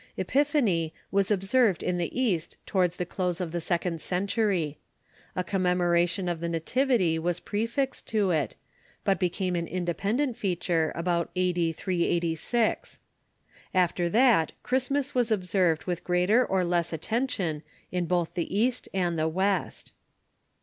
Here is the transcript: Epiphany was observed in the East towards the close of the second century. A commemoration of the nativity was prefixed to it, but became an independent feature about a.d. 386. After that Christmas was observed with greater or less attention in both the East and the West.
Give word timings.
Epiphany 0.17 0.95
was 1.11 1.29
observed 1.29 1.83
in 1.83 1.99
the 1.99 2.19
East 2.19 2.57
towards 2.65 2.95
the 2.95 3.05
close 3.05 3.39
of 3.39 3.51
the 3.51 3.61
second 3.61 4.01
century. 4.01 4.79
A 5.35 5.43
commemoration 5.43 6.27
of 6.27 6.39
the 6.39 6.49
nativity 6.49 7.19
was 7.19 7.39
prefixed 7.39 8.07
to 8.07 8.31
it, 8.31 8.55
but 9.03 9.19
became 9.19 9.55
an 9.55 9.67
independent 9.67 10.35
feature 10.37 10.91
about 10.95 11.29
a.d. 11.35 11.71
386. 11.73 12.99
After 13.75 14.09
that 14.09 14.53
Christmas 14.63 15.13
was 15.13 15.31
observed 15.31 15.83
with 15.85 16.03
greater 16.03 16.43
or 16.43 16.65
less 16.65 16.91
attention 16.91 17.61
in 17.91 18.07
both 18.07 18.33
the 18.33 18.57
East 18.57 18.89
and 18.95 19.19
the 19.19 19.27
West. 19.29 19.93